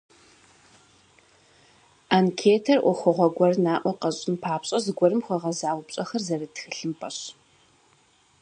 [2.15, 7.17] Анкетэр ӏуэхугъуэ гуэр наӏуэ къэщӏын папщӏэ зыгуэрым хуэгъэза упщӏэхэр зэрыт тхылъымпӏэщ.